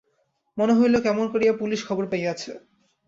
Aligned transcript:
মনে 0.57 0.73
হইল, 0.73 0.95
কেমন 1.05 1.25
করিয়া 1.33 1.53
পুলিস 1.59 1.81
খবর 1.87 2.03
পাইয়াছে। 2.11 2.51